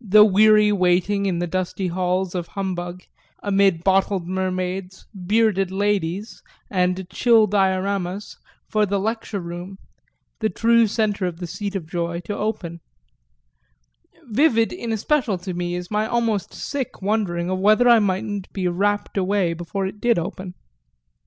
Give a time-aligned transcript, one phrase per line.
[0.00, 3.02] the weary waiting, in the dusty halls of humbug,
[3.42, 9.76] amid bottled mermaids, "bearded ladies" and chill dioramas, for the lecture room,
[10.38, 12.80] the true centre of the seat of joy, to open:
[14.22, 18.68] vivid in especial to me is my almost sick wondering of whether I mightn't be
[18.68, 20.54] rapt away before it did open.